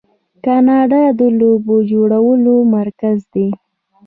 کاناډا 0.45 1.03
د 1.19 1.21
لوبو 1.39 1.75
جوړولو 1.91 2.55
مرکز 2.75 3.17
دی. 3.33 3.47